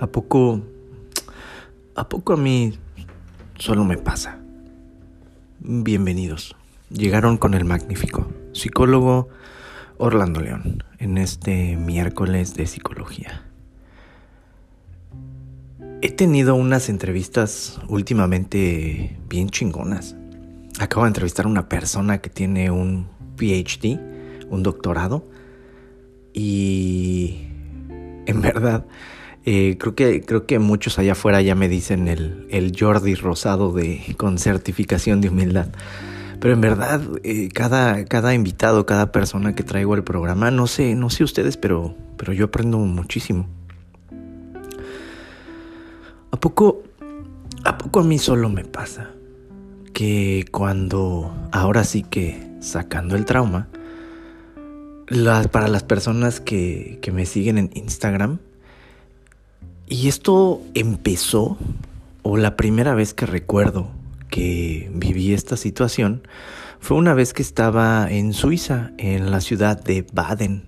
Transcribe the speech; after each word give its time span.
¿A 0.00 0.06
poco... 0.06 0.62
¿A 1.96 2.08
poco 2.08 2.34
a 2.34 2.36
mí 2.36 2.78
solo 3.58 3.84
me 3.84 3.96
pasa? 3.96 4.38
Bienvenidos. 5.58 6.54
Llegaron 6.90 7.36
con 7.36 7.54
el 7.54 7.64
magnífico 7.64 8.28
psicólogo 8.52 9.28
Orlando 9.96 10.40
León 10.40 10.84
en 11.00 11.18
este 11.18 11.76
miércoles 11.76 12.54
de 12.54 12.66
psicología. 12.66 13.42
He 16.00 16.12
tenido 16.12 16.54
unas 16.54 16.88
entrevistas 16.88 17.80
últimamente 17.88 19.18
bien 19.28 19.50
chingonas. 19.50 20.14
Acabo 20.78 21.02
de 21.02 21.08
entrevistar 21.08 21.46
a 21.46 21.48
una 21.48 21.68
persona 21.68 22.18
que 22.18 22.30
tiene 22.30 22.70
un 22.70 23.08
PhD, 23.36 23.98
un 24.48 24.62
doctorado, 24.62 25.26
y 26.32 27.48
en 28.26 28.40
verdad 28.40 28.86
eh, 29.50 29.78
creo, 29.78 29.94
que, 29.94 30.20
creo 30.20 30.44
que 30.44 30.58
muchos 30.58 30.98
allá 30.98 31.12
afuera 31.12 31.40
ya 31.40 31.54
me 31.54 31.70
dicen 31.70 32.06
el, 32.06 32.46
el 32.50 32.76
Jordi 32.78 33.14
Rosado 33.14 33.72
de, 33.72 34.14
con 34.18 34.36
certificación 34.36 35.22
de 35.22 35.30
humildad. 35.30 35.68
Pero 36.38 36.52
en 36.52 36.60
verdad, 36.60 37.00
eh, 37.24 37.48
cada, 37.48 38.04
cada 38.04 38.34
invitado, 38.34 38.84
cada 38.84 39.10
persona 39.10 39.54
que 39.54 39.62
traigo 39.62 39.94
al 39.94 40.04
programa, 40.04 40.50
no 40.50 40.66
sé, 40.66 40.94
no 40.94 41.08
sé 41.08 41.24
ustedes, 41.24 41.56
pero, 41.56 41.94
pero 42.18 42.34
yo 42.34 42.44
aprendo 42.44 42.76
muchísimo. 42.76 43.46
¿A 46.30 46.36
poco, 46.38 46.82
a 47.64 47.78
poco 47.78 48.00
a 48.00 48.04
mí 48.04 48.18
solo 48.18 48.50
me 48.50 48.66
pasa 48.66 49.12
que 49.94 50.44
cuando, 50.52 51.34
ahora 51.52 51.84
sí 51.84 52.02
que 52.02 52.52
sacando 52.60 53.16
el 53.16 53.24
trauma, 53.24 53.68
para 55.50 55.68
las 55.68 55.84
personas 55.84 56.38
que, 56.38 56.98
que 57.00 57.12
me 57.12 57.24
siguen 57.24 57.56
en 57.56 57.70
Instagram, 57.72 58.40
y 59.88 60.08
esto 60.08 60.62
empezó, 60.74 61.56
o 62.22 62.36
la 62.36 62.56
primera 62.56 62.94
vez 62.94 63.14
que 63.14 63.26
recuerdo 63.26 63.90
que 64.30 64.90
viví 64.94 65.32
esta 65.32 65.56
situación, 65.56 66.22
fue 66.80 66.96
una 66.96 67.14
vez 67.14 67.32
que 67.32 67.42
estaba 67.42 68.10
en 68.10 68.32
Suiza, 68.32 68.92
en 68.98 69.30
la 69.30 69.40
ciudad 69.40 69.82
de 69.82 70.06
Baden. 70.12 70.64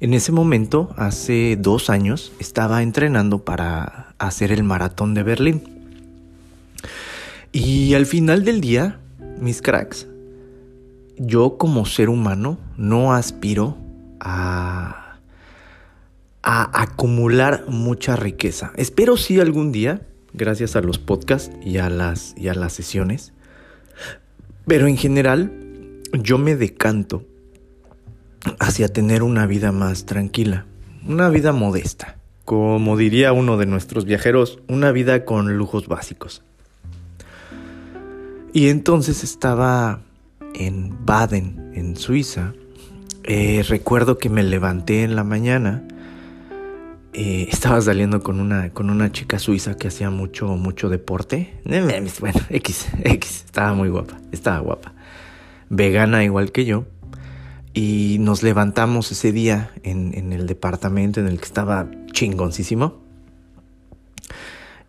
En 0.00 0.14
ese 0.14 0.32
momento, 0.32 0.92
hace 0.96 1.56
dos 1.58 1.90
años, 1.90 2.32
estaba 2.38 2.82
entrenando 2.82 3.44
para 3.44 4.14
hacer 4.18 4.52
el 4.52 4.62
maratón 4.62 5.14
de 5.14 5.22
Berlín. 5.22 5.62
Y 7.52 7.94
al 7.94 8.06
final 8.06 8.44
del 8.44 8.60
día, 8.60 8.98
mis 9.40 9.62
cracks, 9.62 10.06
yo 11.18 11.56
como 11.56 11.86
ser 11.86 12.08
humano 12.08 12.58
no 12.76 13.14
aspiro 13.14 13.78
a 14.20 15.05
a 16.48 16.80
acumular 16.80 17.64
mucha 17.66 18.14
riqueza. 18.14 18.70
Espero 18.76 19.16
sí 19.16 19.40
algún 19.40 19.72
día, 19.72 20.02
gracias 20.32 20.76
a 20.76 20.80
los 20.80 20.96
podcasts 21.00 21.50
y 21.60 21.78
a 21.78 21.90
las, 21.90 22.34
y 22.36 22.46
a 22.46 22.54
las 22.54 22.72
sesiones. 22.72 23.32
Pero 24.64 24.86
en 24.86 24.96
general, 24.96 25.52
yo 26.12 26.38
me 26.38 26.54
decanto 26.54 27.24
hacia 28.60 28.86
tener 28.86 29.24
una 29.24 29.46
vida 29.46 29.72
más 29.72 30.06
tranquila, 30.06 30.66
una 31.04 31.28
vida 31.30 31.52
modesta. 31.52 32.16
Como 32.44 32.96
diría 32.96 33.32
uno 33.32 33.56
de 33.56 33.66
nuestros 33.66 34.04
viajeros, 34.04 34.60
una 34.68 34.92
vida 34.92 35.24
con 35.24 35.58
lujos 35.58 35.88
básicos. 35.88 36.44
Y 38.52 38.68
entonces 38.68 39.24
estaba 39.24 40.00
en 40.54 41.04
Baden, 41.04 41.72
en 41.74 41.96
Suiza. 41.96 42.52
Eh, 43.24 43.64
recuerdo 43.68 44.18
que 44.18 44.28
me 44.28 44.44
levanté 44.44 45.02
en 45.02 45.16
la 45.16 45.24
mañana 45.24 45.82
eh, 47.18 47.48
estaba 47.50 47.80
saliendo 47.80 48.22
con 48.22 48.40
una, 48.40 48.68
con 48.74 48.90
una 48.90 49.10
chica 49.10 49.38
suiza 49.38 49.74
que 49.74 49.88
hacía 49.88 50.10
mucho, 50.10 50.48
mucho 50.48 50.90
deporte. 50.90 51.54
Eh, 51.64 52.10
bueno, 52.20 52.40
X, 52.50 52.88
X, 53.02 53.44
estaba 53.46 53.72
muy 53.72 53.88
guapa, 53.88 54.18
estaba 54.32 54.58
guapa. 54.58 54.92
Vegana 55.70 56.24
igual 56.24 56.52
que 56.52 56.66
yo. 56.66 56.84
Y 57.72 58.18
nos 58.20 58.42
levantamos 58.42 59.10
ese 59.12 59.32
día 59.32 59.70
en, 59.82 60.30
el 60.30 60.46
departamento 60.46 61.20
en 61.20 61.28
el 61.28 61.38
que 61.38 61.46
estaba 61.46 61.90
chingoncísimo. 62.12 63.00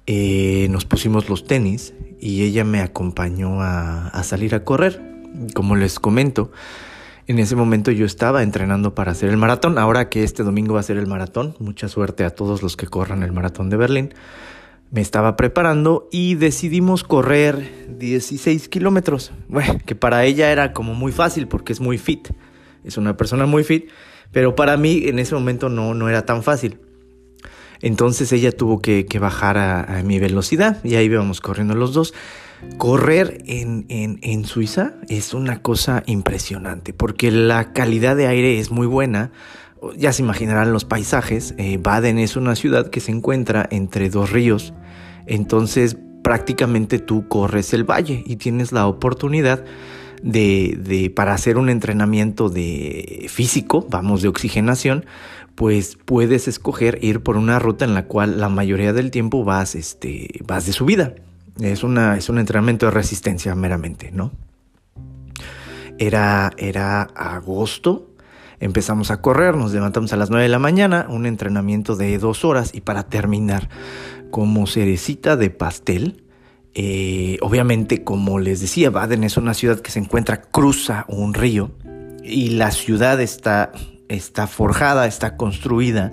Eh, 0.05 0.67
nos 0.69 0.83
pusimos 0.83 1.29
los 1.29 1.45
tenis 1.45 1.93
y 2.19 2.43
ella 2.43 2.65
me 2.65 2.81
acompañó 2.81 3.61
a, 3.61 4.09
a 4.09 4.23
salir 4.23 4.53
a 4.53 4.65
correr. 4.65 5.01
Como 5.53 5.77
les 5.77 5.97
comento, 5.97 6.51
en 7.27 7.39
ese 7.39 7.55
momento 7.55 7.91
yo 7.91 8.05
estaba 8.05 8.41
entrenando 8.41 8.95
para 8.95 9.11
hacer 9.11 9.29
el 9.29 9.37
maratón. 9.37 9.77
Ahora 9.77 10.09
que 10.09 10.23
este 10.23 10.43
domingo 10.43 10.75
va 10.75 10.79
a 10.79 10.83
ser 10.83 10.97
el 10.97 11.07
maratón, 11.07 11.55
mucha 11.59 11.89
suerte 11.89 12.23
a 12.23 12.29
todos 12.29 12.63
los 12.63 12.77
que 12.77 12.87
corran 12.87 13.21
el 13.21 13.33
maratón 13.33 13.69
de 13.69 13.75
Berlín. 13.75 14.13
Me 14.91 15.01
estaba 15.01 15.35
preparando 15.35 16.07
y 16.09 16.35
decidimos 16.35 17.03
correr 17.03 17.87
16 17.99 18.69
kilómetros. 18.69 19.33
Que 19.85 19.95
para 19.95 20.23
ella 20.23 20.51
era 20.51 20.71
como 20.71 20.93
muy 20.93 21.11
fácil 21.11 21.49
porque 21.49 21.73
es 21.73 21.81
muy 21.81 21.97
fit. 21.97 22.29
Es 22.85 22.97
una 22.97 23.17
persona 23.17 23.45
muy 23.45 23.65
fit. 23.65 23.89
Pero 24.31 24.55
para 24.55 24.77
mí 24.77 25.03
en 25.05 25.19
ese 25.19 25.35
momento 25.35 25.67
no, 25.67 25.93
no 25.93 26.07
era 26.07 26.25
tan 26.25 26.43
fácil. 26.43 26.79
Entonces 27.81 28.31
ella 28.31 28.51
tuvo 28.51 28.81
que, 28.81 29.05
bajar 29.19 29.57
a, 29.57 30.01
mi 30.03 30.19
velocidad 30.19 30.83
y 30.83 30.95
ahí 30.95 31.05
íbamos 31.05 31.41
corriendo 31.41 31.75
los 31.75 31.93
dos. 31.93 32.13
Correr 32.77 33.43
en, 33.45 33.85
en, 33.89 34.45
Suiza 34.45 34.95
es 35.09 35.33
una 35.33 35.61
cosa 35.61 36.03
impresionante 36.07 36.91
porque 36.91 37.29
la 37.29 37.71
calidad 37.73 38.15
de 38.15 38.27
aire 38.27 38.59
es 38.59 38.71
muy 38.71 38.87
buena. 38.87 39.31
Ya 39.95 40.11
se 40.11 40.23
imaginarán 40.23 40.73
los 40.73 40.83
paisajes. 40.83 41.53
Eh, 41.57 41.77
Baden 41.81 42.17
es 42.17 42.35
una 42.35 42.55
ciudad 42.55 42.89
que 42.89 42.99
se 42.99 43.11
encuentra 43.11 43.67
entre 43.69 44.09
dos 44.09 44.31
ríos. 44.31 44.73
Entonces 45.27 45.97
prácticamente 46.23 46.99
tú 46.99 47.27
corres 47.27 47.73
el 47.73 47.83
valle 47.83 48.23
y 48.25 48.37
tienes 48.37 48.71
la 48.71 48.87
oportunidad 48.87 49.63
de, 50.21 50.77
de, 50.79 51.09
para 51.09 51.33
hacer 51.33 51.57
un 51.57 51.69
entrenamiento 51.69 52.49
de 52.49 53.27
físico, 53.29 53.85
vamos, 53.89 54.21
de 54.21 54.27
oxigenación, 54.27 55.05
pues 55.57 55.97
puedes 56.05 56.47
escoger 56.47 56.99
ir 57.01 57.23
por 57.23 57.35
una 57.35 57.57
ruta 57.57 57.83
en 57.83 57.95
la 57.95 58.05
cual 58.05 58.39
la 58.39 58.47
mayoría 58.47 58.93
del 58.93 59.09
tiempo 59.09 59.43
vas, 59.43 59.73
este, 59.73 60.39
vas 60.45 60.67
de 60.67 60.71
subida. 60.71 61.15
Es, 61.59 61.83
una, 61.83 62.15
es 62.15 62.29
un 62.29 62.37
entrenamiento 62.37 62.85
de 62.85 62.91
resistencia 62.91 63.55
meramente, 63.55 64.11
¿no? 64.11 64.31
Era, 65.97 66.51
era 66.57 67.01
agosto, 67.01 68.11
empezamos 68.59 69.09
a 69.09 69.19
correr, 69.19 69.55
nos 69.55 69.73
levantamos 69.73 70.13
a 70.13 70.17
las 70.17 70.29
9 70.29 70.43
de 70.43 70.49
la 70.49 70.59
mañana, 70.59 71.07
un 71.09 71.25
entrenamiento 71.25 71.95
de 71.95 72.19
dos 72.19 72.45
horas 72.45 72.75
y 72.75 72.81
para 72.81 73.09
terminar 73.09 73.67
como 74.29 74.67
cerecita 74.67 75.37
de 75.37 75.49
pastel, 75.49 76.23
eh, 76.75 77.39
obviamente 77.41 78.03
como 78.03 78.37
les 78.37 78.61
decía, 78.61 78.91
Baden 78.91 79.23
es 79.23 79.37
una 79.37 79.55
ciudad 79.55 79.79
que 79.79 79.89
se 79.89 79.97
encuentra, 79.97 80.39
cruza 80.39 81.05
un 81.07 81.33
río 81.33 81.71
y 82.23 82.49
la 82.49 82.69
ciudad 82.69 83.19
está, 83.19 83.71
está 84.09 84.47
forjada, 84.47 85.07
está 85.07 85.37
construida 85.37 86.11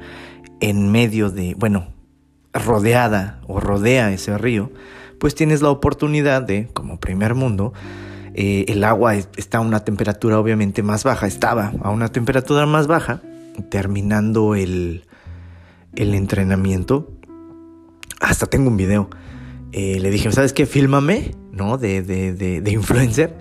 en 0.61 0.91
medio 0.91 1.31
de, 1.31 1.55
bueno, 1.55 1.89
rodeada 2.53 3.41
o 3.47 3.61
rodea 3.61 4.13
ese 4.13 4.37
río 4.39 4.71
pues 5.25 5.35
tienes 5.35 5.63
la 5.63 5.71
oportunidad 5.71 6.43
de, 6.43 6.69
como 6.75 7.01
primer 7.01 7.35
mundo, 7.35 7.73
eh, 8.35 8.67
el 8.69 8.85
agua 8.85 9.15
está 9.15 9.57
a 9.57 9.61
una 9.63 9.81
temperatura 9.81 10.39
obviamente 10.39 10.83
más 10.83 11.03
baja, 11.03 11.27
estaba 11.27 11.73
a 11.83 11.91
una 11.91 12.09
temperatura 12.09 12.67
más 12.67 12.87
baja, 12.87 13.23
terminando 13.71 14.55
el, 14.55 15.07
el 15.95 16.15
entrenamiento. 16.15 17.11
Hasta 18.21 18.45
tengo 18.45 18.69
un 18.69 18.77
video. 18.77 19.09
Eh, 19.73 19.99
le 20.01 20.11
dije, 20.11 20.31
¿sabes 20.31 20.53
qué? 20.53 20.67
Fílmame, 20.67 21.35
¿no? 21.53 21.79
De, 21.79 22.03
de, 22.03 22.35
de, 22.35 22.61
de 22.61 22.71
influencer 22.71 23.35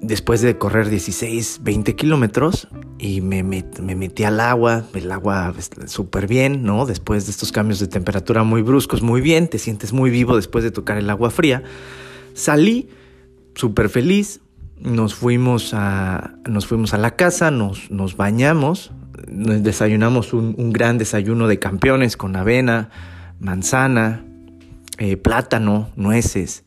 después 0.00 0.40
de 0.40 0.56
correr 0.58 0.88
16, 0.88 1.60
20 1.62 1.96
kilómetros 1.96 2.68
y 2.98 3.20
me, 3.20 3.42
metí 3.42 4.24
al 4.24 4.40
agua, 4.40 4.84
el 4.94 5.10
agua 5.10 5.54
súper 5.86 6.26
bien, 6.26 6.62
¿no? 6.62 6.86
Después 6.86 7.26
de 7.26 7.32
estos 7.32 7.52
cambios 7.52 7.80
de 7.80 7.88
temperatura 7.88 8.44
muy 8.44 8.62
bruscos, 8.62 9.02
muy 9.02 9.20
bien, 9.20 9.48
te 9.48 9.58
sientes 9.58 9.92
muy 9.92 10.10
vivo 10.10 10.36
después 10.36 10.64
de 10.64 10.70
tocar 10.70 10.98
el 10.98 11.10
agua 11.10 11.30
fría. 11.30 11.62
Salí 12.34 12.88
súper 13.54 13.88
feliz, 13.88 14.40
nos 14.80 15.14
fuimos 15.14 15.74
a, 15.74 16.34
nos 16.48 16.66
fuimos 16.66 16.94
a 16.94 16.98
la 16.98 17.16
casa, 17.16 17.50
nos, 17.50 17.90
nos 17.90 18.16
bañamos, 18.16 18.92
nos 19.28 19.62
desayunamos 19.62 20.32
un, 20.32 20.72
gran 20.72 20.98
desayuno 20.98 21.48
de 21.48 21.58
campeones 21.58 22.16
con 22.16 22.36
avena, 22.36 22.90
manzana, 23.40 24.24
eh, 24.98 25.16
plátano, 25.16 25.90
nueces. 25.96 26.64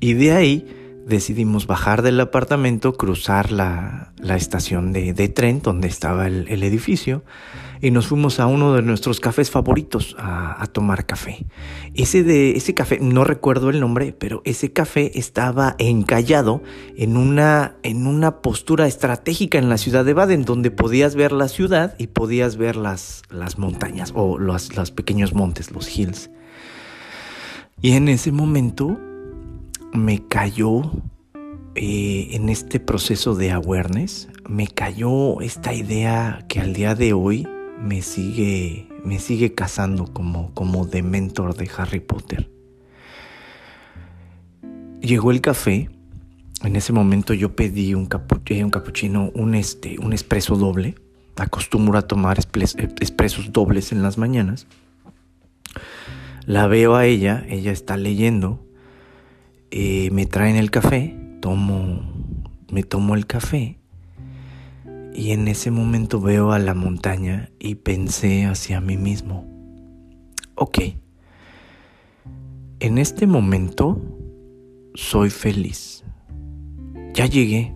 Y 0.00 0.12
de 0.14 0.32
ahí 0.32 0.83
decidimos 1.06 1.66
bajar 1.66 2.02
del 2.02 2.18
apartamento, 2.20 2.94
cruzar 2.94 3.52
la, 3.52 4.12
estación 4.36 4.92
de, 4.92 5.28
tren 5.28 5.60
donde 5.62 5.88
estaba 5.88 6.26
el, 6.26 6.62
edificio 6.62 7.24
y 7.80 7.90
nos 7.90 8.06
fuimos 8.06 8.40
a 8.40 8.46
uno 8.46 8.74
de 8.74 8.82
nuestros 8.82 9.20
cafés 9.20 9.50
favoritos 9.50 10.16
a, 10.18 10.66
tomar 10.72 11.06
café. 11.06 11.46
Ese, 11.94 12.22
de, 12.22 12.52
ese 12.52 12.74
café, 12.74 12.98
no 13.00 13.24
recuerdo 13.24 13.70
el 13.70 13.80
nombre, 13.80 14.14
pero 14.18 14.40
ese 14.44 14.72
café 14.72 15.18
estaba 15.18 15.76
encallado 15.78 16.62
en 16.96 17.16
una, 17.16 17.76
en 17.82 18.06
una 18.06 18.40
postura 18.40 18.86
estratégica 18.86 19.58
en 19.58 19.68
la 19.68 19.78
ciudad 19.78 20.04
de 20.04 20.14
Baden, 20.14 20.44
donde 20.44 20.70
podías 20.70 21.14
ver 21.14 21.32
la 21.32 21.48
ciudad 21.48 21.94
y 21.98 22.08
podías 22.08 22.56
ver 22.56 22.76
las, 22.76 23.22
las 23.30 23.58
montañas 23.58 24.12
o 24.14 24.38
los, 24.38 24.74
los 24.74 24.90
pequeños 24.90 25.34
montes, 25.34 25.70
los 25.70 25.96
hills. 25.96 26.30
Y 27.82 27.92
en 27.92 28.08
ese 28.08 28.32
momento 28.32 28.98
me 29.94 30.26
cayó 30.26 30.82
eh, 31.76 32.28
en 32.32 32.48
este 32.48 32.80
proceso 32.80 33.34
de 33.34 33.52
awareness, 33.52 34.28
me 34.48 34.66
cayó 34.66 35.40
esta 35.40 35.72
idea 35.72 36.44
que 36.48 36.60
al 36.60 36.74
día 36.74 36.94
de 36.94 37.12
hoy 37.12 37.48
me 37.80 38.02
sigue, 38.02 38.88
me 39.04 39.18
sigue 39.18 39.54
cazando 39.54 40.12
como, 40.12 40.52
como 40.52 40.84
de 40.84 41.02
mentor 41.02 41.56
de 41.56 41.70
Harry 41.76 42.00
Potter. 42.00 42.50
Llegó 45.00 45.30
el 45.30 45.40
café. 45.40 45.90
En 46.62 46.76
ese 46.76 46.92
momento 46.92 47.34
yo 47.34 47.54
pedí 47.54 47.94
un, 47.94 48.08
un 48.08 48.70
cappuccino, 48.70 49.30
un, 49.34 49.54
este, 49.54 49.98
un 49.98 50.12
espresso 50.12 50.56
doble. 50.56 50.94
Acostumbro 51.36 51.98
a 51.98 52.02
tomar 52.02 52.38
expresos 52.38 53.52
dobles 53.52 53.92
en 53.92 54.02
las 54.02 54.18
mañanas. 54.18 54.66
La 56.46 56.66
veo 56.66 56.94
a 56.94 57.06
ella, 57.06 57.44
ella 57.48 57.72
está 57.72 57.96
leyendo 57.96 58.63
eh, 59.76 60.08
me 60.12 60.24
traen 60.24 60.54
el 60.54 60.70
café, 60.70 61.18
tomo, 61.40 62.00
me 62.70 62.84
tomo 62.84 63.16
el 63.16 63.26
café 63.26 63.80
y 65.12 65.32
en 65.32 65.48
ese 65.48 65.72
momento 65.72 66.20
veo 66.20 66.52
a 66.52 66.60
la 66.60 66.74
montaña 66.74 67.50
y 67.58 67.74
pensé 67.74 68.44
hacia 68.44 68.80
mí 68.80 68.96
mismo, 68.96 69.44
ok, 70.54 70.78
en 72.78 72.98
este 72.98 73.26
momento 73.26 74.00
soy 74.94 75.30
feliz, 75.30 76.04
ya 77.12 77.26
llegué, 77.26 77.74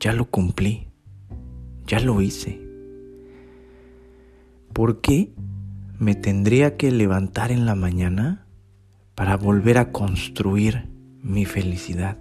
ya 0.00 0.14
lo 0.14 0.24
cumplí, 0.24 0.88
ya 1.86 2.00
lo 2.00 2.22
hice. 2.22 2.62
¿Por 4.72 5.02
qué 5.02 5.34
me 5.98 6.14
tendría 6.14 6.78
que 6.78 6.90
levantar 6.90 7.52
en 7.52 7.66
la 7.66 7.74
mañana 7.74 8.41
para 9.14 9.36
volver 9.36 9.78
a 9.78 9.92
construir 9.92 10.88
mi 11.22 11.44
felicidad 11.44 12.16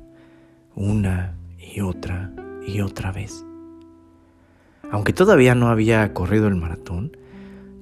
una 0.75 1.35
y 1.57 1.81
otra 1.81 2.31
y 2.65 2.81
otra 2.81 3.11
vez. 3.11 3.45
Aunque 4.91 5.13
todavía 5.13 5.55
no 5.55 5.69
había 5.69 6.13
corrido 6.13 6.47
el 6.47 6.55
maratón, 6.55 7.15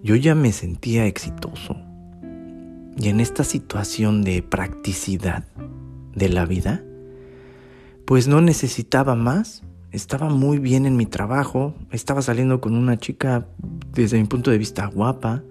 yo 0.03 0.15
ya 0.15 0.35
me 0.35 0.51
sentía 0.51 1.05
exitoso. 1.05 1.75
Y 2.97 3.09
en 3.09 3.19
esta 3.19 3.43
situación 3.43 4.23
de 4.23 4.43
practicidad 4.43 5.45
de 6.13 6.29
la 6.29 6.45
vida, 6.45 6.83
pues 8.05 8.27
no 8.27 8.41
necesitaba 8.41 9.15
más. 9.15 9.63
Estaba 9.91 10.29
muy 10.29 10.59
bien 10.59 10.85
en 10.85 10.97
mi 10.97 11.05
trabajo, 11.05 11.73
estaba 11.91 12.21
saliendo 12.21 12.61
con 12.61 12.75
una 12.75 12.97
chica 12.97 13.47
desde 13.93 14.19
mi 14.19 14.25
punto 14.25 14.51
de 14.51 14.57
vista 14.57 14.85
guapa, 14.85 15.43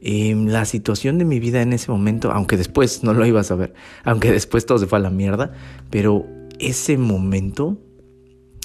Em, 0.00 0.46
la 0.46 0.66
situación 0.66 1.16
de 1.18 1.24
mi 1.24 1.40
vida 1.40 1.62
en 1.62 1.72
ese 1.72 1.90
momento, 1.90 2.30
aunque 2.30 2.56
después 2.56 3.02
no 3.02 3.14
lo 3.14 3.24
iba 3.24 3.40
a 3.40 3.44
saber, 3.44 3.74
aunque 4.04 4.30
después 4.40 4.66
todo 4.66 4.78
se 4.78 4.86
fue 4.86 4.98
a 4.98 5.02
la 5.02 5.10
mierda, 5.10 5.52
pero 5.90 6.26
ese 6.58 6.98
momento 6.98 7.78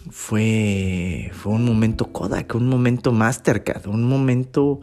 fue, 0.10 1.32
fue 1.34 1.54
un 1.54 1.66
momento 1.66 2.12
Kodak, 2.12 2.56
un 2.56 2.68
momento 2.68 3.12
Mastercard, 3.12 3.88
un 3.88 4.04
momento 4.04 4.82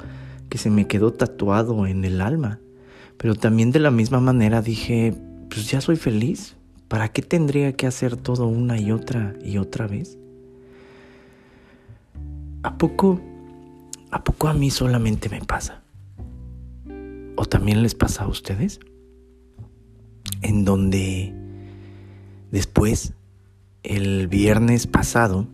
que 0.49 0.59
se 0.59 0.71
me 0.71 0.87
quedó 0.87 1.12
tatuado 1.12 1.87
en 1.87 2.05
el 2.05 2.21
alma. 2.21 2.61
Pero 3.19 3.35
también 3.35 3.73
de 3.73 3.81
la 3.81 3.91
misma 3.91 4.21
manera 4.21 4.62
dije, 4.62 5.15
pues 5.50 5.71
ya 5.71 5.81
soy 5.81 5.97
feliz, 5.97 6.56
¿para 6.89 7.09
qué 7.09 7.21
tendría 7.21 7.73
que 7.75 7.87
hacer 7.87 8.17
todo 8.17 8.47
una 8.47 8.79
y 8.79 8.93
otra 8.93 9.35
y 9.45 9.59
otra 9.59 9.87
vez? 9.87 10.19
¿A 12.62 12.79
poco, 12.79 13.21
a 14.11 14.25
poco 14.25 14.49
a 14.49 14.55
mí 14.55 14.71
solamente 14.71 15.29
me 15.29 15.41
pasa? 15.41 15.83
¿O 17.40 17.44
también 17.44 17.85
les 17.85 17.94
pasa 17.94 18.25
a 18.25 18.26
ustedes? 18.26 18.81
En 20.43 20.64
donde 20.64 21.32
después, 22.50 23.14
el 23.85 24.26
viernes 24.26 24.88
pasado, 24.88 25.46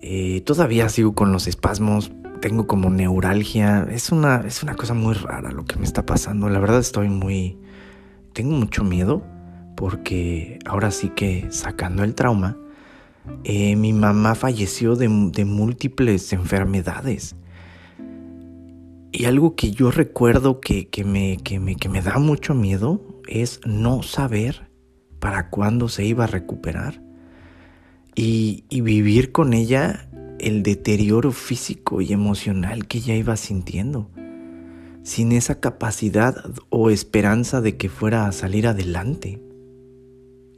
eh, 0.00 0.40
todavía 0.40 0.88
sigo 0.88 1.14
con 1.14 1.32
los 1.32 1.46
espasmos, 1.46 2.12
tengo 2.40 2.66
como 2.66 2.88
neuralgia, 2.88 3.86
es 3.90 4.10
una, 4.10 4.40
es 4.46 4.62
una 4.62 4.74
cosa 4.74 4.94
muy 4.94 5.12
rara 5.12 5.52
lo 5.52 5.66
que 5.66 5.76
me 5.76 5.84
está 5.84 6.06
pasando, 6.06 6.48
la 6.48 6.60
verdad 6.60 6.80
estoy 6.80 7.10
muy... 7.10 7.58
Tengo 8.32 8.52
mucho 8.52 8.84
miedo 8.84 9.22
porque 9.76 10.58
ahora 10.64 10.92
sí 10.92 11.10
que 11.10 11.48
sacando 11.50 12.04
el 12.04 12.14
trauma, 12.14 12.56
eh, 13.44 13.76
mi 13.76 13.92
mamá 13.92 14.34
falleció 14.34 14.96
de, 14.96 15.08
de 15.32 15.44
múltiples 15.44 16.32
enfermedades. 16.32 17.36
Y 19.18 19.24
algo 19.24 19.56
que 19.56 19.70
yo 19.70 19.90
recuerdo 19.90 20.60
que, 20.60 20.86
me, 21.06 21.38
que, 21.38 21.58
me, 21.58 21.76
que 21.76 21.88
me 21.88 22.02
da 22.02 22.18
mucho 22.18 22.52
miedo 22.52 23.00
es 23.26 23.60
no 23.64 24.02
saber 24.02 24.68
para 25.20 25.48
cuándo 25.48 25.88
se 25.88 26.04
iba 26.04 26.24
a 26.24 26.26
recuperar 26.26 27.00
y, 28.14 28.64
y 28.68 28.82
vivir 28.82 29.32
con 29.32 29.54
ella 29.54 30.10
el 30.38 30.62
deterioro 30.62 31.32
físico 31.32 32.02
y 32.02 32.12
emocional 32.12 32.86
que 32.86 32.98
ella 32.98 33.14
iba 33.14 33.38
sintiendo, 33.38 34.10
sin 35.02 35.32
esa 35.32 35.60
capacidad 35.60 36.36
o 36.68 36.90
esperanza 36.90 37.62
de 37.62 37.78
que 37.78 37.88
fuera 37.88 38.26
a 38.26 38.32
salir 38.32 38.66
adelante. 38.66 39.40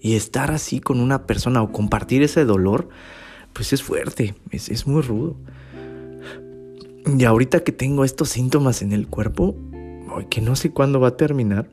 Y 0.01 0.17
estar 0.17 0.51
así 0.51 0.81
con 0.81 0.99
una 0.99 1.27
persona 1.27 1.63
o 1.63 1.71
compartir 1.71 2.25
ese 2.25 2.45
dolor, 2.45 2.89
pues 3.53 3.73
es 3.73 3.85
fuerte, 3.85 4.35
es, 4.51 4.69
es 4.69 4.89
muy 4.89 5.03
rudo. 5.03 5.37
Y 7.17 7.25
ahorita 7.25 7.61
que 7.61 7.73
tengo 7.73 8.05
estos 8.05 8.29
síntomas 8.29 8.83
en 8.83 8.93
el 8.93 9.07
cuerpo, 9.07 9.57
que 10.29 10.41
no 10.41 10.57
sé 10.57 10.71
cuándo 10.71 11.01
va 11.01 11.09
a 11.09 11.17
terminar, 11.17 11.69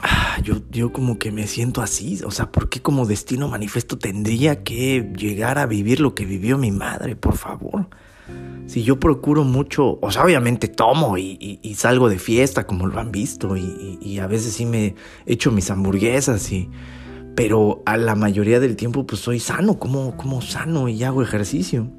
ah, 0.00 0.38
yo, 0.42 0.56
yo 0.70 0.92
como 0.92 1.18
que 1.18 1.32
me 1.32 1.46
siento 1.46 1.82
así. 1.82 2.20
O 2.24 2.30
sea, 2.30 2.52
¿por 2.52 2.68
qué 2.68 2.80
como 2.80 3.06
destino 3.06 3.48
manifiesto 3.48 3.98
tendría 3.98 4.62
que 4.62 5.12
llegar 5.16 5.58
a 5.58 5.66
vivir 5.66 6.00
lo 6.00 6.14
que 6.14 6.26
vivió 6.26 6.58
mi 6.58 6.70
madre, 6.70 7.16
por 7.16 7.36
favor? 7.36 7.88
Si 8.66 8.82
yo 8.84 8.98
procuro 9.00 9.44
mucho, 9.44 9.98
o 10.00 10.10
sea, 10.10 10.24
obviamente 10.24 10.68
tomo 10.68 11.18
y, 11.18 11.74
salgo 11.76 12.08
de 12.08 12.18
fiesta, 12.18 12.66
como 12.66 12.86
lo 12.86 12.98
han 12.98 13.10
visto, 13.10 13.56
y, 13.56 13.98
y, 14.00 14.18
a 14.18 14.26
veces 14.26 14.54
sí 14.54 14.64
me 14.64 14.94
echo 15.26 15.50
mis 15.50 15.70
hamburguesas, 15.70 16.50
y, 16.50 16.70
pero 17.34 17.82
a 17.84 17.98
la 17.98 18.14
mayoría 18.14 18.60
del 18.60 18.76
tiempo 18.76 19.06
pues 19.06 19.20
soy 19.20 19.40
sano, 19.40 19.78
como, 19.78 20.16
como 20.16 20.40
sano 20.40 20.88
y 20.88 21.02
hago 21.02 21.22
ejercicio 21.22 21.90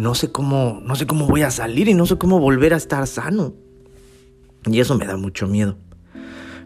no 0.00 0.14
sé 0.14 0.32
cómo, 0.32 0.80
no 0.82 0.96
sé 0.96 1.06
cómo 1.06 1.26
voy 1.26 1.42
a 1.42 1.50
salir 1.50 1.86
y 1.88 1.94
no 1.94 2.06
sé 2.06 2.16
cómo 2.16 2.40
volver 2.40 2.72
a 2.72 2.78
estar 2.78 3.06
sano. 3.06 3.52
Y 4.64 4.80
eso 4.80 4.96
me 4.96 5.06
da 5.06 5.18
mucho 5.18 5.46
miedo. 5.46 5.76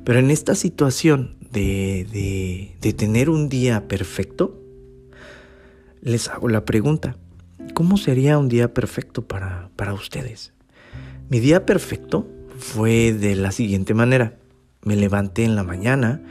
Pero 0.04 0.20
en 0.20 0.30
esta 0.30 0.54
situación 0.54 1.36
de, 1.50 2.06
de, 2.80 2.92
tener 2.92 3.28
un 3.28 3.48
día 3.48 3.88
perfecto, 3.88 4.60
les 6.00 6.28
hago 6.28 6.48
la 6.48 6.64
pregunta, 6.64 7.16
¿cómo 7.74 7.96
sería 7.96 8.38
un 8.38 8.48
día 8.48 8.72
perfecto 8.72 9.26
para, 9.26 9.68
para 9.74 9.94
ustedes? 9.94 10.52
Mi 11.28 11.40
día 11.40 11.66
perfecto 11.66 12.28
fue 12.58 13.12
de 13.12 13.34
la 13.34 13.50
siguiente 13.50 13.94
manera. 13.94 14.36
Me 14.82 14.94
levanté 14.94 15.42
en 15.42 15.56
la 15.56 15.64
mañana. 15.64 16.22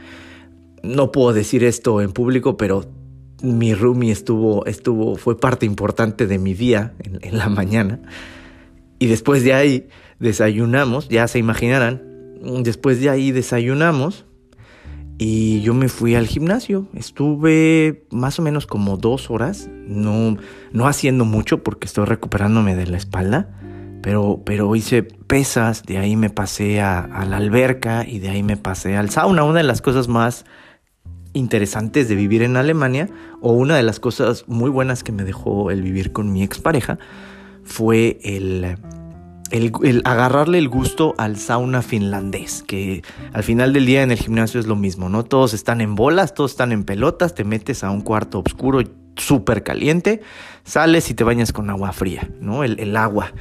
No 0.82 1.12
puedo 1.12 1.34
decir 1.34 1.64
esto 1.64 2.00
en 2.00 2.12
público, 2.12 2.56
pero 2.56 2.86
mi 3.44 3.74
roomie 3.74 4.10
estuvo, 4.10 4.64
estuvo, 4.66 5.16
fue 5.16 5.38
parte 5.38 5.66
importante 5.66 6.26
de 6.26 6.38
mi 6.38 6.54
día 6.54 6.94
en, 6.98 7.38
la 7.38 7.48
mañana. 7.48 8.00
Y 8.98 9.06
después 9.06 9.44
de 9.44 9.52
ahí 9.52 9.88
desayunamos, 10.18 11.08
ya 11.08 11.28
se 11.28 11.38
imaginarán, 11.38 12.02
después 12.62 13.00
de 13.00 13.10
ahí 13.10 13.32
desayunamos 13.32 14.24
y 15.18 15.60
yo 15.60 15.74
me 15.74 15.88
fui 15.88 16.14
al 16.14 16.26
gimnasio. 16.26 16.88
Estuve 16.94 18.06
más 18.10 18.38
o 18.38 18.42
menos 18.42 18.66
como 18.66 18.96
dos 18.96 19.30
horas, 19.30 19.68
no, 19.86 20.36
no 20.72 20.88
haciendo 20.88 21.24
mucho 21.24 21.62
porque 21.62 21.86
estoy 21.86 22.06
recuperándome 22.06 22.74
de 22.74 22.86
la 22.86 22.96
espalda, 22.96 23.50
pero, 24.02 24.42
pero 24.44 24.74
hice 24.74 25.02
pesas, 25.02 25.82
de 25.84 25.98
ahí 25.98 26.16
me 26.16 26.30
pasé 26.30 26.80
a, 26.80 27.00
a 27.00 27.24
la 27.26 27.36
alberca 27.36 28.06
y 28.06 28.18
de 28.20 28.30
ahí 28.30 28.42
me 28.42 28.56
pasé 28.56 28.96
al 28.96 29.10
sauna, 29.10 29.44
una 29.44 29.58
de 29.58 29.64
las 29.64 29.82
cosas 29.82 30.08
más 30.08 30.46
interesantes 31.34 32.08
de 32.08 32.14
vivir 32.14 32.42
en 32.42 32.56
Alemania 32.56 33.10
o 33.40 33.52
una 33.52 33.76
de 33.76 33.82
las 33.82 34.00
cosas 34.00 34.44
muy 34.48 34.70
buenas 34.70 35.04
que 35.04 35.12
me 35.12 35.24
dejó 35.24 35.70
el 35.70 35.82
vivir 35.82 36.12
con 36.12 36.32
mi 36.32 36.42
expareja 36.42 36.98
fue 37.64 38.18
el, 38.22 38.76
el, 39.50 40.02
agarrarle 40.04 40.58
el 40.58 40.68
gusto 40.68 41.14
al 41.18 41.36
sauna 41.36 41.82
finlandés, 41.82 42.62
que 42.62 43.02
al 43.32 43.42
final 43.42 43.72
del 43.72 43.86
día 43.86 44.02
en 44.02 44.10
el 44.10 44.18
gimnasio 44.18 44.60
es 44.60 44.66
lo 44.66 44.76
mismo, 44.76 45.08
¿no? 45.08 45.24
Todos 45.24 45.54
están 45.54 45.80
en 45.80 45.94
bolas, 45.94 46.34
todos 46.34 46.52
están 46.52 46.72
en 46.72 46.84
pelotas, 46.84 47.34
te 47.34 47.44
metes 47.44 47.84
a 47.84 47.90
un 47.90 48.00
cuarto 48.00 48.42
oscuro 48.44 48.82
súper 49.16 49.62
caliente, 49.62 50.22
sales 50.64 51.10
y 51.10 51.14
te 51.14 51.24
bañas 51.24 51.52
con 51.52 51.70
agua 51.70 51.92
fría, 51.92 52.28
¿no? 52.40 52.64
El, 52.64 52.96
agua. 52.96 53.32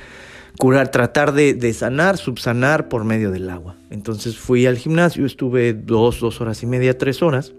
Curar, 0.60 0.90
tratar 0.90 1.34
de, 1.34 1.74
sanar, 1.74 2.18
subsanar 2.18 2.88
por 2.88 3.04
medio 3.06 3.32
del 3.32 3.50
agua. 3.50 3.76
Entonces 3.90 4.38
fui 4.38 4.68
al 4.68 4.78
gimnasio, 4.78 5.26
estuve 5.26 5.74
dos, 5.74 6.20
dos 6.20 6.42
horas 6.42 6.62
y 6.62 6.68
media, 6.68 6.98
tres 6.98 7.24
horas. 7.24 7.54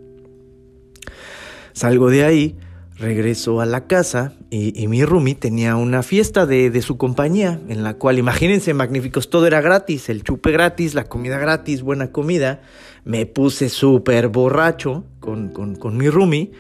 Salgo 1.75 2.09
de 2.09 2.25
ahí 2.25 2.57
Regreso 2.97 3.61
a 3.61 3.67
la 3.67 3.89
casa 3.89 4.35
y, 4.51 4.87
mi 4.87 5.05
roomie 5.05 5.35
tenía 5.35 5.75
una 5.75 6.05
fiesta 6.05 6.47
de, 6.47 6.81
su 6.81 6.97
compañía 6.97 7.61
en 7.69 7.83
la 7.83 7.95
cual, 7.95 8.19
imagínense, 8.19 8.73
magníficos, 8.73 9.31
todo 9.31 9.49
era 9.49 9.61
gratis, 9.61 10.09
el 10.09 10.23
chupe 10.23 10.53
gratis, 10.53 10.95
la 10.95 11.05
comida 11.05 11.39
gratis, 11.39 11.83
buena 11.83 12.13
comida. 12.13 12.63
Me 13.05 13.27
puse 13.27 13.69
súper 13.69 14.29
borracho 14.29 15.05
con, 15.19 15.49
con 15.49 15.97
mi 15.97 16.09
roomie 16.09 16.53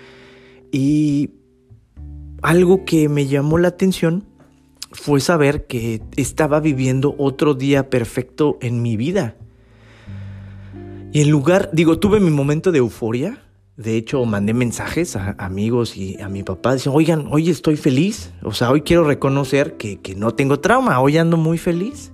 y 0.73 1.30
algo 2.42 2.85
que 2.85 3.09
me 3.09 3.28
llamó 3.28 3.59
la 3.59 3.68
atención 3.68 4.25
fue 4.90 5.21
saber 5.21 5.68
que 5.68 6.02
estaba 6.16 6.59
viviendo 6.59 7.14
otro 7.16 7.54
día 7.54 7.90
perfecto 7.90 8.59
en 8.61 8.83
mi 8.83 8.97
vida. 8.97 9.37
Y 11.12 11.21
en 11.21 11.30
lugar, 11.30 11.71
digo, 11.73 12.00
tuve 12.00 12.18
mi 12.18 12.30
momento 12.30 12.73
de 12.73 12.78
euforia, 12.78 13.43
de 13.76 13.97
hecho, 13.97 14.25
mandé 14.25 14.54
mensajes 14.54 15.16
a 15.16 15.35
amigos 15.37 15.97
y 15.97 16.21
a 16.21 16.28
mi 16.28 16.45
papá. 16.45 16.75
Dicen, 16.75 16.93
oigan, 16.95 17.26
hoy 17.31 17.50
estoy 17.50 17.76
feliz. 17.76 18.33
O 18.43 18.52
sea, 18.52 18.71
hoy 18.71 18.83
quiero 18.83 19.02
reconocer 19.02 19.76
que, 19.76 19.99
no 20.16 20.31
tengo 20.33 20.61
trauma. 20.61 21.00
Hoy 21.00 21.19
ando 21.19 21.37
muy 21.37 21.59
feliz. 21.59 22.12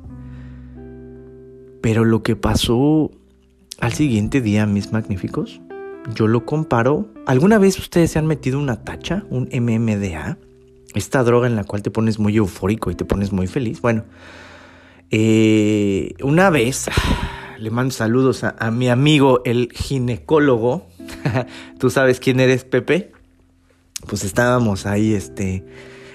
Pero 1.82 2.04
lo 2.04 2.22
que 2.22 2.34
pasó 2.34 3.10
al 3.78 3.92
siguiente 3.92 4.40
día, 4.40 4.64
mis 4.64 4.90
magníficos, 4.90 5.60
yo 6.14 6.28
lo 6.28 6.46
comparo. 6.46 7.08
¿Alguna 7.26 7.58
vez 7.58 7.78
ustedes 7.78 8.12
se 8.12 8.18
han 8.18 8.26
metido 8.26 8.58
una 8.58 8.82
tacha, 8.82 9.26
un 9.28 9.50
MMDA? 9.52 10.38
Esta 10.94 11.22
droga 11.22 11.46
en 11.46 11.56
la 11.56 11.64
cual 11.64 11.82
te 11.82 11.90
pones 11.90 12.18
muy 12.18 12.38
eufórico 12.38 12.90
y 12.90 12.94
te 12.94 13.04
pones 13.04 13.32
muy 13.32 13.46
feliz. 13.46 13.82
Bueno, 13.82 14.04
eh, 15.10 16.14
una 16.22 16.48
vez 16.48 16.88
le 17.58 17.70
mando 17.70 17.92
saludos 17.92 18.44
a 18.44 18.70
mi 18.70 18.88
amigo, 18.88 19.42
el 19.44 19.68
ginecólogo 19.72 20.89
Tú 21.78 21.90
sabes 21.90 22.20
quién 22.20 22.40
eres, 22.40 22.64
Pepe. 22.64 23.12
Pues 24.06 24.24
estábamos 24.24 24.86
ahí, 24.86 25.14
este. 25.14 25.64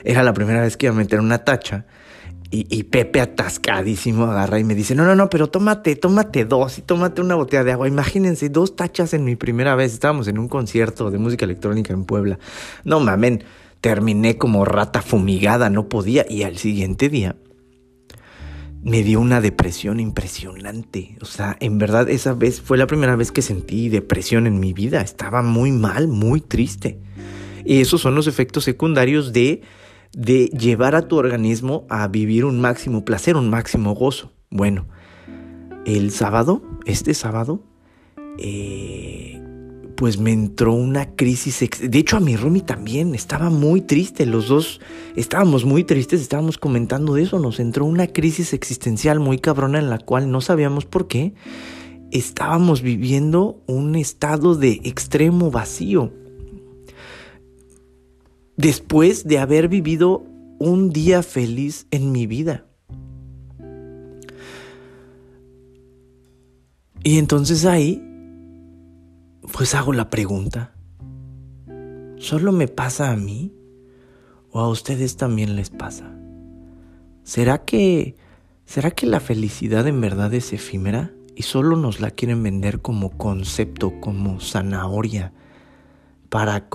Era 0.04 0.24
la 0.24 0.34
primera 0.34 0.62
vez 0.62 0.78
que 0.78 0.88
iba 0.88 0.96
a 0.96 0.98
meter 0.98 1.20
una 1.20 1.40
tacha. 1.40 1.86
Y, 2.52 2.84
Pepe 2.84 3.20
atascadísimo 3.20 4.26
agarra 4.26 4.60
y 4.60 4.64
me 4.64 4.76
dice, 4.76 4.96
no, 4.96 5.04
no, 5.04 5.14
no, 5.14 5.30
pero 5.30 5.48
tómate, 5.48 5.98
tómate 5.98 6.46
dos 6.46 6.78
y 6.78 6.84
tómate 6.84 7.20
una 7.22 7.36
botella 7.36 7.66
de 7.66 7.74
agua. 7.74 7.88
Imagínense, 7.88 8.48
dos 8.48 8.78
tachas 8.78 9.14
en 9.14 9.26
mi 9.26 9.36
primera 9.36 9.76
vez. 9.76 9.92
Estábamos 9.92 10.30
en 10.30 10.38
un 10.38 10.48
concierto 10.48 11.12
de 11.12 11.18
música 11.18 11.44
electrónica 11.44 11.92
en 11.92 12.06
Puebla. 12.06 12.40
No 12.86 13.02
mamen, 13.02 13.44
terminé 13.82 14.38
como 14.38 14.64
rata 14.64 15.02
fumigada, 15.02 15.70
no 15.70 15.90
podía. 15.90 16.26
Y 16.30 16.44
al 16.44 16.58
siguiente 16.58 17.10
día 17.10 17.36
me 18.86 19.02
dio 19.02 19.20
una 19.20 19.42
depresión 19.42 20.00
impresionante. 20.00 21.18
O 21.20 21.26
sea, 21.26 21.58
en 21.60 21.80
verdad 21.80 22.08
esa 22.08 22.34
vez 22.34 22.62
fue 22.62 22.78
la 22.78 22.86
primera 22.86 23.16
vez 23.16 23.32
que 23.32 23.42
sentí 23.42 23.90
depresión 23.90 24.46
en 24.46 24.60
mi 24.60 24.74
vida. 24.74 25.02
Estaba 25.02 25.42
muy 25.42 25.72
mal, 25.72 26.08
muy 26.08 26.40
triste. 26.40 27.00
Y 27.66 27.82
esos 27.82 28.00
son 28.00 28.14
los 28.14 28.28
efectos 28.28 28.64
secundarios 28.64 29.34
de, 29.34 29.64
de 30.14 30.46
llevar 30.50 30.94
a 30.94 31.08
tu 31.08 31.18
organismo 31.18 31.88
a 31.90 32.08
vivir 32.08 32.46
un 32.46 32.62
máximo 32.62 33.04
placer, 33.04 33.36
un 33.36 33.50
máximo 33.50 33.96
gozo. 33.96 34.32
Bueno, 34.52 34.86
el 35.88 36.12
sábado, 36.12 36.62
este 36.86 37.16
sábado, 37.16 37.64
eh, 38.38 39.42
pues 39.96 40.18
me 40.20 40.32
entró 40.32 40.74
una 40.74 41.16
crisis. 41.16 41.68
De 41.82 41.98
hecho, 41.98 42.18
a 42.18 42.20
mi 42.20 42.36
Rumi 42.36 42.62
también 42.62 43.16
estaba 43.16 43.50
muy 43.50 43.82
triste. 43.82 44.26
Los 44.26 44.48
dos 44.48 44.82
estábamos 45.16 45.66
muy 45.66 45.84
tristes, 45.84 46.22
estábamos 46.22 46.58
comentando 46.58 47.14
de 47.14 47.24
eso. 47.24 47.40
Nos 47.40 47.60
entró 47.60 47.86
una 47.86 48.08
crisis 48.08 48.54
existencial 48.54 49.20
muy 49.20 49.40
cabrona 49.40 49.80
en 49.80 49.90
la 49.90 50.00
cual 50.00 50.30
no 50.30 50.42
sabíamos 50.42 50.86
por 50.86 51.08
qué. 51.08 51.34
Estábamos 52.12 52.82
viviendo 52.82 53.62
un 53.68 53.96
estado 53.96 54.56
de 54.56 54.82
extremo 54.84 55.50
vacío. 55.52 56.14
Después 58.58 59.26
de 59.26 59.40
haber 59.40 59.68
vivido 59.68 60.24
un 60.60 60.92
día 60.92 61.24
feliz 61.24 61.88
en 61.92 62.12
mi 62.12 62.28
vida. 62.28 62.66
Y 67.04 67.20
entonces 67.20 67.66
ahí 67.66 68.05
pues 69.56 69.74
hago 69.74 69.94
la 69.94 70.10
pregunta, 70.10 70.74
¿solo 72.18 72.52
me 72.52 72.68
pasa 72.68 73.12
a 73.12 73.16
mí 73.16 73.54
o 74.52 74.60
a 74.60 74.68
ustedes 74.68 75.16
también 75.16 75.56
les 75.56 75.70
pasa? 75.70 76.14
¿Será 77.24 77.60
que 77.60 78.18
será 78.66 78.92
que 78.92 79.06
la 79.06 79.22
felicidad 79.22 79.88
en 79.88 80.02
verdad 80.02 80.34
es 80.34 80.52
efímera 80.52 81.14
y 81.38 81.44
solo 81.44 81.78
nos 81.78 82.02
la 82.02 82.12
quieren 82.12 82.44
vender 82.44 82.82
como 82.82 83.12
concepto, 83.12 83.94
como 84.02 84.42
zanahoria? 84.42 85.32
Para, 86.28 86.68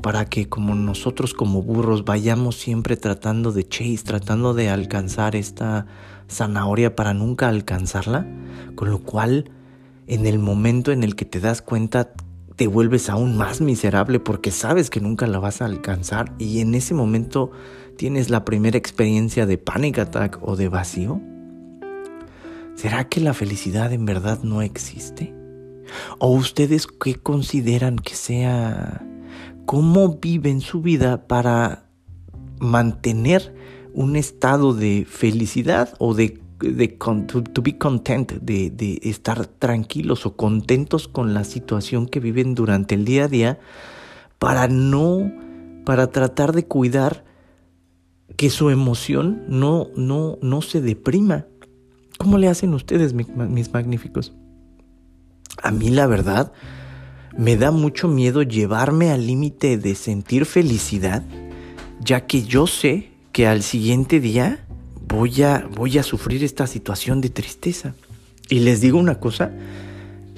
para, 0.00 0.26
que 0.26 0.48
como 0.48 0.76
nosotros 0.76 1.34
como 1.34 1.62
burros 1.62 2.04
vayamos 2.04 2.54
siempre 2.54 2.96
tratando 2.96 3.50
de 3.50 3.66
chase, 3.66 4.04
tratando 4.04 4.54
de 4.54 4.68
alcanzar 4.68 5.34
esta 5.34 5.86
zanahoria 6.30 6.94
para 6.94 7.14
nunca 7.14 7.48
alcanzarla, 7.48 8.28
con 8.76 8.92
lo 8.92 9.00
cual 9.00 9.50
en 10.06 10.24
el 10.24 10.38
momento 10.38 10.92
en 10.92 11.02
el 11.02 11.16
que 11.16 11.24
te 11.24 11.40
das 11.40 11.62
cuenta 11.62 12.12
te 12.58 12.66
vuelves 12.66 13.08
aún 13.08 13.36
más 13.36 13.60
miserable 13.60 14.18
porque 14.18 14.50
sabes 14.50 14.90
que 14.90 15.00
nunca 15.00 15.28
la 15.28 15.38
vas 15.38 15.62
a 15.62 15.64
alcanzar 15.64 16.34
y 16.38 16.58
en 16.58 16.74
ese 16.74 16.92
momento 16.92 17.52
tienes 17.96 18.30
la 18.30 18.44
primera 18.44 18.76
experiencia 18.76 19.46
de 19.46 19.58
panic 19.58 20.00
attack 20.00 20.40
o 20.42 20.56
de 20.56 20.68
vacío? 20.68 21.20
¿Será 22.74 23.08
que 23.08 23.20
la 23.20 23.32
felicidad 23.32 23.92
en 23.92 24.04
verdad 24.04 24.42
no 24.42 24.60
existe? 24.60 25.32
¿O 26.18 26.32
ustedes 26.32 26.88
qué 26.88 27.14
consideran 27.14 27.96
que 27.96 28.16
sea? 28.16 29.06
¿Cómo 29.64 30.18
viven 30.20 30.60
su 30.60 30.82
vida 30.82 31.28
para 31.28 31.84
mantener 32.58 33.54
un 33.94 34.16
estado 34.16 34.74
de 34.74 35.06
felicidad 35.08 35.94
o 36.00 36.12
de 36.12 36.40
de 36.58 36.88
to, 36.88 37.62
be 37.62 37.78
content, 37.78 38.32
de, 38.32 38.70
de, 38.70 39.00
estar 39.02 39.46
tranquilos 39.46 40.26
o 40.26 40.36
contentos 40.36 41.08
con 41.08 41.34
la 41.34 41.44
situación 41.44 42.06
que 42.06 42.20
viven 42.20 42.54
durante 42.54 42.94
el 42.94 43.04
día 43.04 43.24
a 43.24 43.28
día, 43.28 43.58
para 44.38 44.68
no, 44.68 45.32
para 45.84 46.08
tratar 46.08 46.52
de 46.52 46.66
cuidar 46.66 47.24
que 48.36 48.50
su 48.50 48.70
emoción 48.70 49.42
no, 49.48 49.88
no, 49.96 50.38
no 50.42 50.62
se 50.62 50.80
deprima. 50.80 51.46
¿Cómo 52.18 52.38
le 52.38 52.48
hacen 52.48 52.74
ustedes, 52.74 53.14
mis 53.14 53.72
magníficos? 53.72 54.32
A 55.62 55.70
mí 55.70 55.90
la 55.90 56.06
verdad 56.06 56.52
me 57.36 57.56
da 57.56 57.70
mucho 57.70 58.08
miedo 58.08 58.42
llevarme 58.42 59.10
al 59.10 59.26
límite 59.26 59.78
de 59.78 59.94
sentir 59.94 60.44
felicidad, 60.44 61.24
ya 62.00 62.26
que 62.26 62.42
yo 62.42 62.66
sé 62.66 63.12
que 63.32 63.46
al 63.46 63.62
siguiente 63.62 64.18
día 64.20 64.66
voy 65.08 65.42
a, 65.42 65.66
voy 65.74 65.98
a 65.98 66.02
sufrir 66.02 66.44
esta 66.44 66.66
situación 66.66 67.20
de 67.20 67.30
tristeza. 67.30 67.94
Y 68.48 68.60
les 68.60 68.80
digo 68.80 68.98
una 68.98 69.18
cosa, 69.18 69.52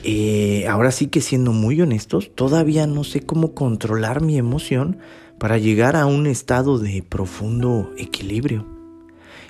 eh, 0.05 0.67
ahora 0.69 0.93
sí 0.93 1.09
que 1.09 1.21
siendo 1.21 1.53
muy 1.53 1.81
honestos, 1.81 2.35
todavía 2.35 2.87
no 2.87 3.05
sé 3.05 3.21
cómo 3.21 3.55
controlar 3.55 4.23
mi 4.23 4.39
emoción 4.39 4.99
para 5.39 5.59
llegar 5.59 5.97
a 5.97 6.07
un 6.07 6.27
estado 6.27 6.79
de 6.79 7.03
profundo 7.03 7.91
equilibrio. 7.99 8.67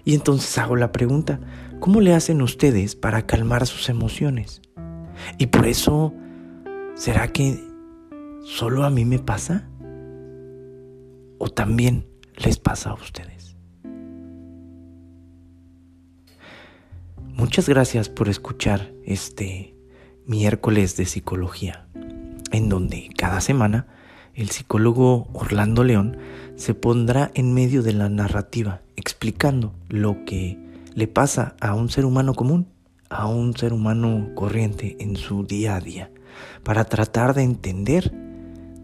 Y 0.04 0.14
entonces 0.14 0.56
hago 0.58 0.76
la 0.76 0.92
pregunta, 0.92 1.40
¿cómo 1.80 2.00
le 2.00 2.14
hacen 2.14 2.40
ustedes 2.42 2.96
para 2.96 3.26
calmar 3.26 3.66
sus 3.66 3.88
emociones? 3.88 4.62
Y 5.36 5.46
por 5.46 5.66
eso, 5.66 6.14
¿será 6.94 7.28
que 7.28 7.62
solo 8.44 8.84
a 8.84 8.90
mí 8.90 9.04
me 9.04 9.18
pasa? 9.18 9.68
¿O 11.38 11.48
también 11.50 12.06
les 12.36 12.58
pasa 12.58 12.90
a 12.90 12.94
ustedes? 12.94 13.39
Muchas 17.40 17.70
gracias 17.70 18.10
por 18.10 18.28
escuchar 18.28 18.92
este 19.02 19.74
miércoles 20.26 20.98
de 20.98 21.06
psicología, 21.06 21.86
en 22.52 22.68
donde 22.68 23.08
cada 23.16 23.40
semana 23.40 23.86
el 24.34 24.50
psicólogo 24.50 25.26
Orlando 25.32 25.82
León 25.82 26.18
se 26.56 26.74
pondrá 26.74 27.30
en 27.32 27.54
medio 27.54 27.82
de 27.82 27.94
la 27.94 28.10
narrativa 28.10 28.82
explicando 28.94 29.72
lo 29.88 30.26
que 30.26 30.58
le 30.94 31.08
pasa 31.08 31.56
a 31.62 31.74
un 31.74 31.88
ser 31.88 32.04
humano 32.04 32.34
común, 32.34 32.68
a 33.08 33.26
un 33.26 33.56
ser 33.56 33.72
humano 33.72 34.32
corriente 34.34 34.98
en 35.00 35.16
su 35.16 35.46
día 35.46 35.76
a 35.76 35.80
día, 35.80 36.10
para 36.62 36.84
tratar 36.84 37.32
de 37.32 37.44
entender 37.44 38.12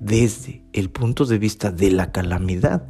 desde 0.00 0.64
el 0.72 0.88
punto 0.88 1.26
de 1.26 1.36
vista 1.36 1.72
de 1.72 1.90
la 1.90 2.10
calamidad 2.10 2.88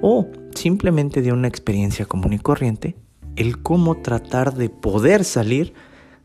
o 0.00 0.28
simplemente 0.54 1.20
de 1.20 1.32
una 1.32 1.48
experiencia 1.48 2.06
común 2.06 2.32
y 2.32 2.38
corriente 2.38 2.96
el 3.36 3.62
cómo 3.62 4.02
tratar 4.02 4.54
de 4.54 4.68
poder 4.68 5.24
salir 5.24 5.74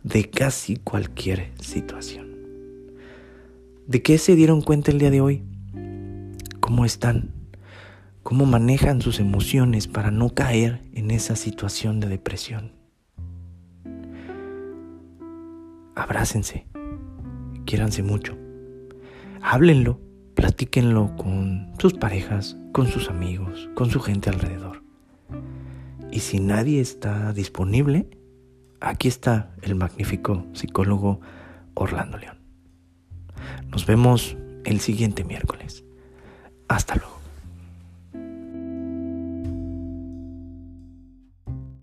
de 0.03 0.29
casi 0.29 0.77
cualquier 0.77 1.51
situación. 1.61 2.27
¿De 3.87 4.01
qué 4.01 4.17
se 4.17 4.35
dieron 4.35 4.61
cuenta 4.61 4.91
el 4.91 4.99
día 4.99 5.11
de 5.11 5.21
hoy? 5.21 5.43
¿Cómo 6.59 6.85
están? 6.85 7.31
¿Cómo 8.23 8.45
manejan 8.45 9.01
sus 9.01 9.19
emociones 9.19 9.87
para 9.87 10.11
no 10.11 10.29
caer 10.33 10.81
en 10.93 11.11
esa 11.11 11.37
situación 11.37 12.01
de 12.01 12.07
depresión? 12.07 12.73
Abrácense, 15.95 16.67
quiéranse 17.65 18.03
mucho, 18.03 18.37
háblenlo, 19.41 19.99
platíquenlo 20.35 21.15
con 21.15 21.73
sus 21.79 21.93
parejas, 21.93 22.57
con 22.73 22.87
sus 22.87 23.09
amigos, 23.09 23.69
con 23.73 23.89
su 23.89 23.99
gente 24.01 24.29
alrededor. 24.29 24.86
Y 26.17 26.19
si 26.19 26.39
nadie 26.39 26.81
está 26.81 27.31
disponible, 27.31 28.09
aquí 28.79 29.07
está 29.07 29.53
el 29.61 29.75
magnífico 29.75 30.47
psicólogo 30.53 31.21
Orlando 31.75 32.17
León. 32.17 32.39
Nos 33.69 33.85
vemos 33.85 34.35
el 34.65 34.79
siguiente 34.79 35.23
miércoles. 35.23 35.83
Hasta 36.69 36.95
luego. 36.95 37.16